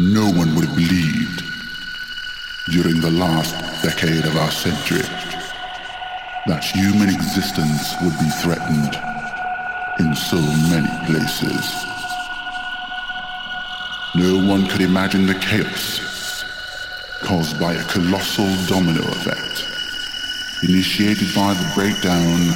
no 0.00 0.24
one 0.30 0.54
would 0.54 0.64
have 0.64 0.74
believed 0.74 1.44
during 2.70 3.02
the 3.02 3.10
last 3.10 3.52
decade 3.82 4.24
of 4.24 4.34
our 4.34 4.50
century 4.50 5.04
that 6.46 6.64
human 6.64 7.10
existence 7.10 7.94
would 8.00 8.16
be 8.18 8.30
threatened 8.40 8.96
in 10.00 10.14
so 10.16 10.40
many 10.72 10.88
places. 11.04 11.68
No 14.14 14.48
one 14.48 14.66
could 14.68 14.80
imagine 14.80 15.26
the 15.26 15.34
chaos 15.34 16.44
caused 17.20 17.60
by 17.60 17.74
a 17.74 17.84
colossal 17.84 18.48
domino 18.68 19.02
effect 19.02 19.64
initiated 20.62 21.28
by 21.34 21.52
the 21.52 21.72
breakdown 21.74 22.48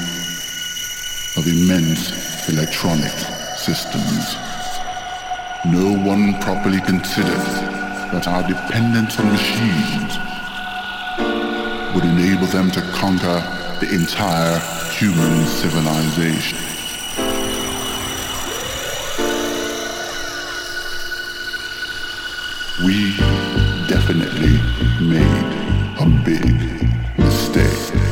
of 1.37 1.47
immense 1.47 2.49
electronic 2.49 3.13
systems. 3.59 4.44
No 5.67 5.95
one 5.95 6.39
properly 6.41 6.79
considered 6.83 7.41
that 8.13 8.29
our 8.29 8.47
dependence 8.47 9.19
on 9.19 9.33
machines 9.33 10.19
would 11.95 12.05
enable 12.05 12.47
them 12.49 12.71
to 12.73 12.83
conquer 12.93 13.41
the 13.81 13.89
entire 13.95 14.59
human 14.91 15.47
civilization. 15.47 16.59
We 22.85 23.17
definitely 23.89 24.61
made 25.01 25.45
a 25.99 26.07
big 26.27 26.45
mistake. 27.17 28.04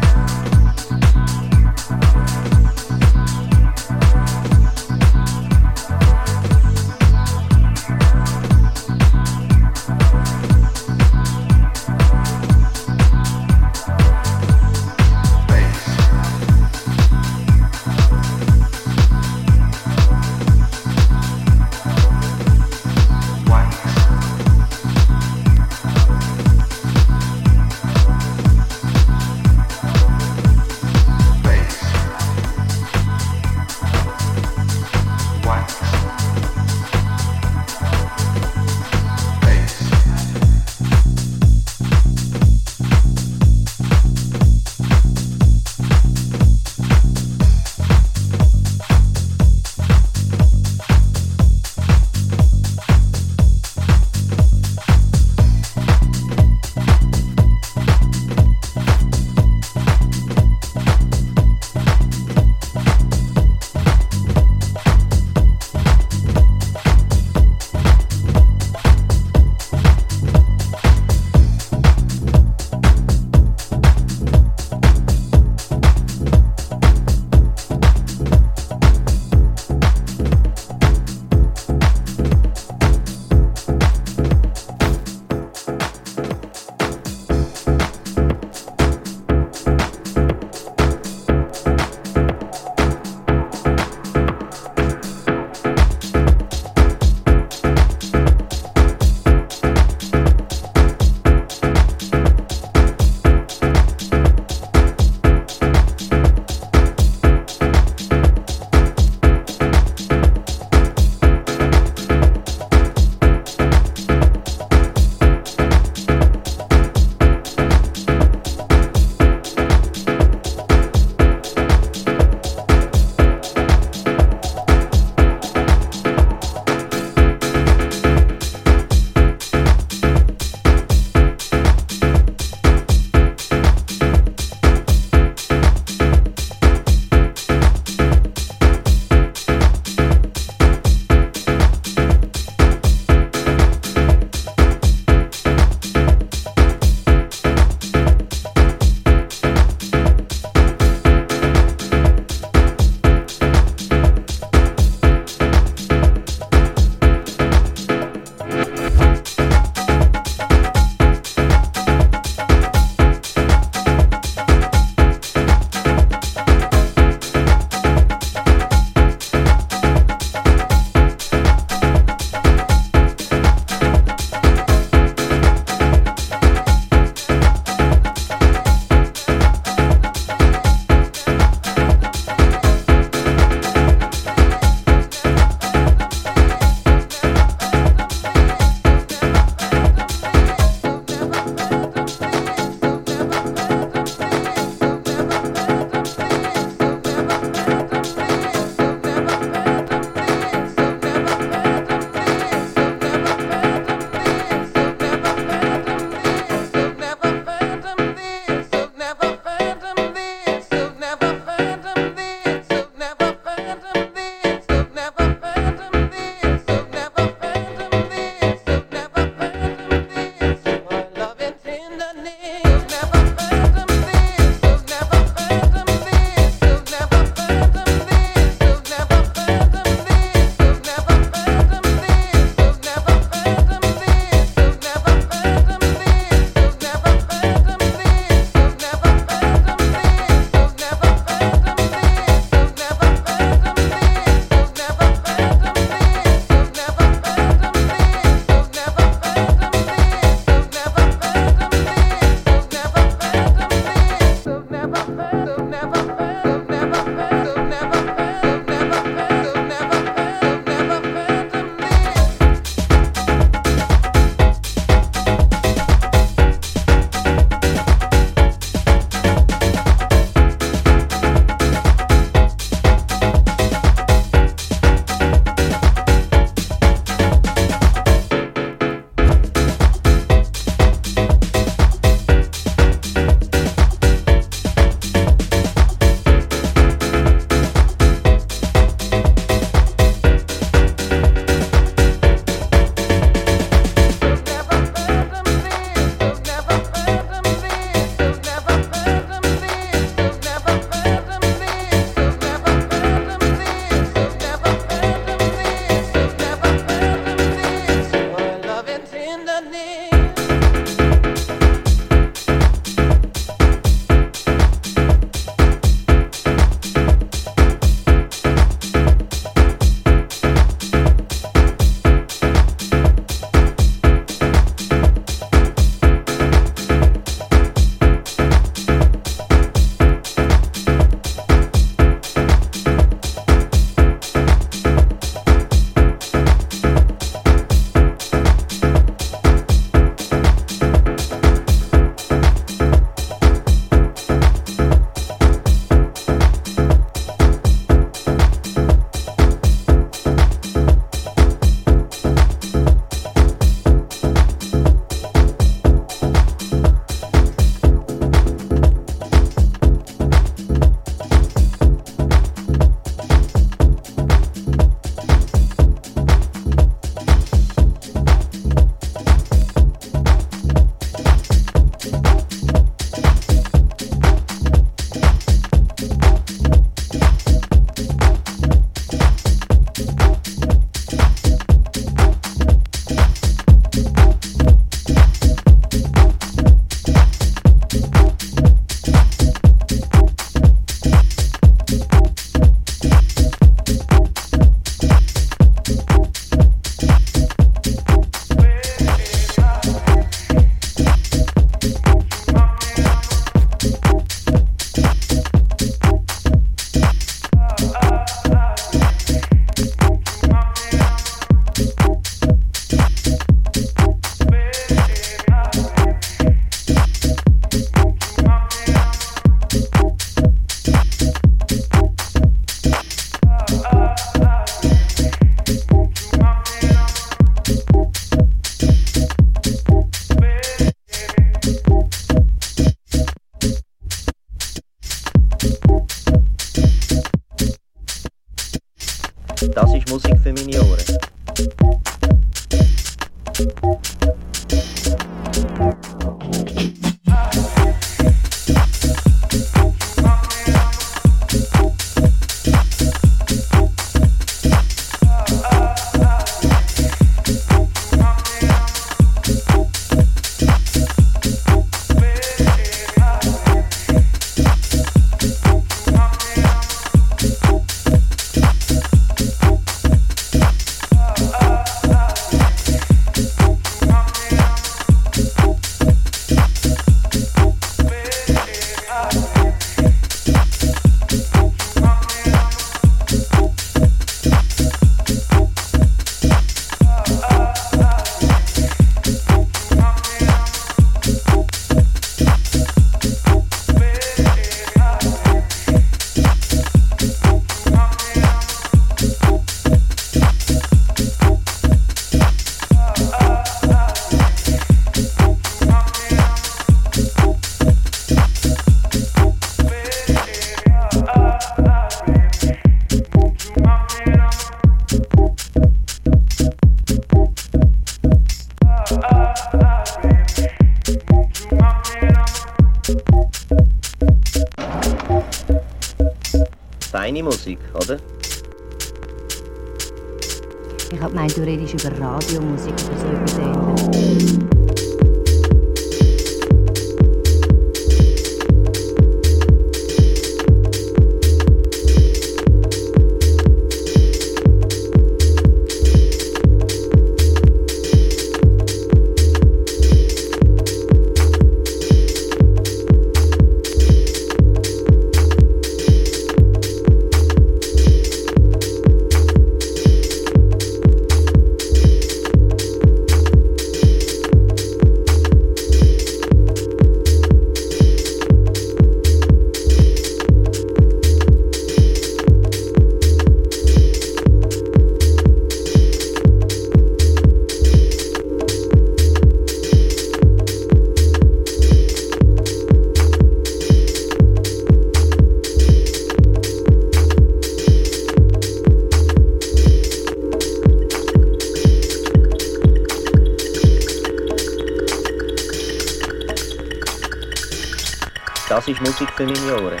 jakieś 598.94 599.00
multi, 599.00 599.26
które. 599.26 600.00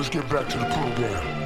Let's 0.00 0.08
get 0.08 0.26
back 0.30 0.48
to 0.48 0.56
the 0.56 0.64
program. 0.64 1.39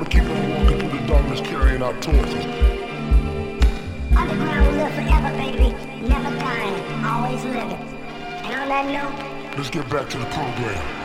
gonna 0.00 0.10
keep 0.10 0.22
on 0.22 0.50
walking 0.50 0.78
through 0.80 0.98
the 0.98 1.06
darkness 1.06 1.40
carrying 1.40 1.80
our 1.80 1.92
torches. 2.00 2.44
Underground 4.16 4.66
will 4.66 4.74
live 4.74 4.92
forever, 4.92 5.30
baby. 5.36 5.72
Never 6.08 6.36
dying, 6.40 7.04
always 7.04 7.44
living. 7.44 7.78
And 8.44 8.60
on 8.60 8.68
that 8.68 8.86
note, 8.88 9.56
let's 9.56 9.70
get 9.70 9.88
back 9.88 10.08
to 10.10 10.18
the 10.18 10.26
program. 10.26 11.03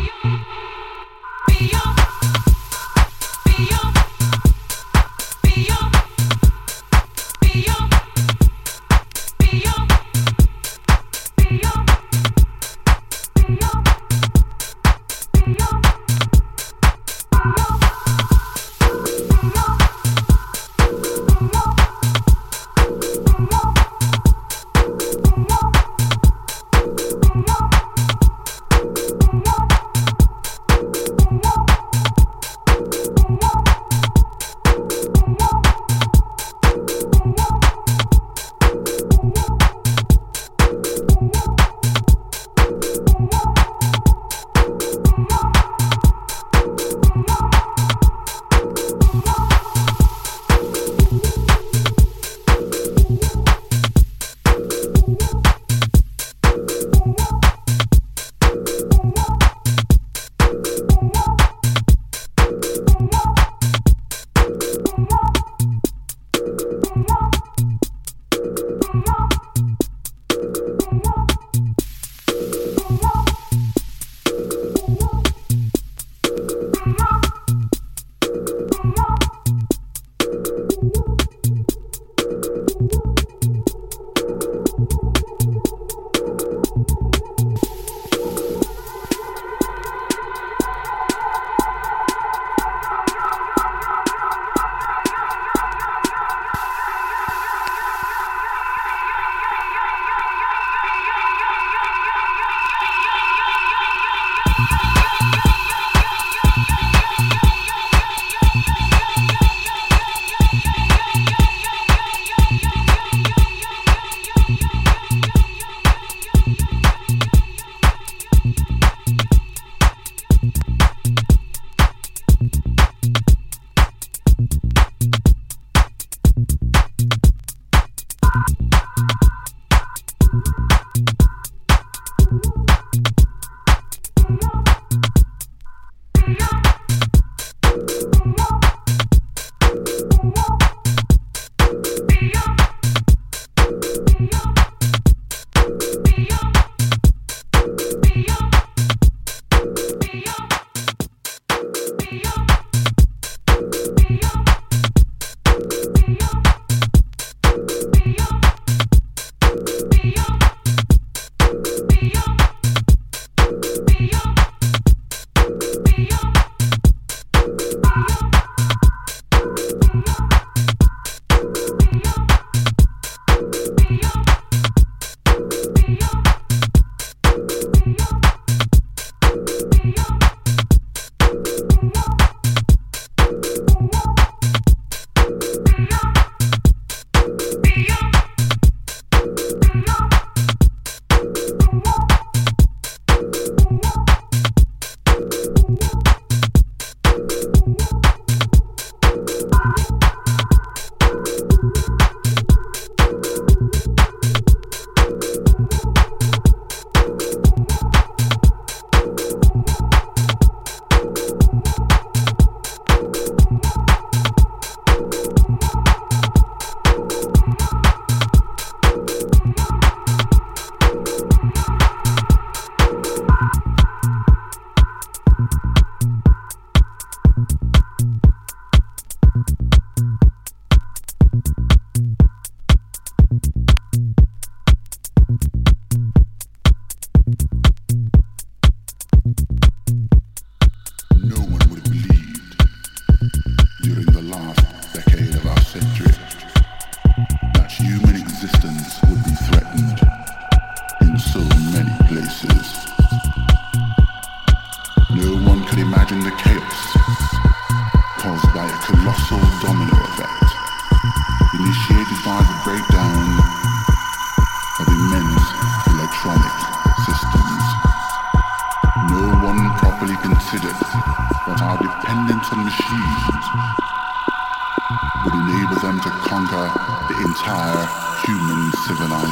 you. 0.00 0.39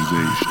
Civilization. 0.09 0.48